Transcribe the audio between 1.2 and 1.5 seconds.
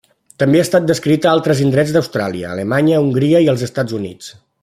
a